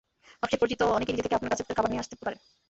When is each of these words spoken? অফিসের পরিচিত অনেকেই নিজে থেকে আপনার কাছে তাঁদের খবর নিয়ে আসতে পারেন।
অফিসের 0.43 0.61
পরিচিত 0.61 0.81
অনেকেই 0.97 1.13
নিজে 1.13 1.25
থেকে 1.25 1.37
আপনার 1.37 1.51
কাছে 1.51 1.63
তাঁদের 1.63 1.77
খবর 1.77 1.91
নিয়ে 1.91 2.03
আসতে 2.03 2.15
পারেন। 2.23 2.37